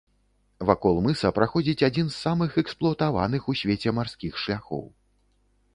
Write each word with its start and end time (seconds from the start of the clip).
Вакол 0.69 0.95
мыса 1.07 1.31
праходзіць 1.37 1.85
адзін 1.89 2.09
з 2.15 2.17
самых 2.23 2.57
эксплуатаваных 2.63 3.41
у 3.53 3.57
свеце 3.61 3.89
марскіх 4.01 4.33
шляхоў. 4.47 4.85